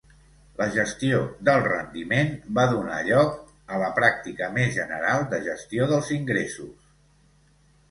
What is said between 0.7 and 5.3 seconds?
gestió del rendiment va donar lloc a la pràctica més general